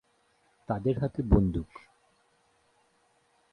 [0.69, 1.69] তাদের হাতে বন্দুক!